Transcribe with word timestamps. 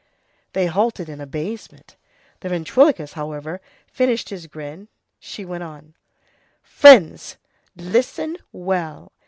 They 0.53 0.65
halted 0.65 1.09
in 1.09 1.21
amazement. 1.21 1.95
The 2.39 2.49
ventriloquist, 2.49 3.13
however, 3.13 3.61
finished 3.85 4.29
his 4.29 4.47
grin. 4.47 4.87
She 5.19 5.45
went 5.45 5.61
on:— 5.63 5.93
"Friends! 6.63 7.37
Listen 7.75 8.37
well. 8.51 9.11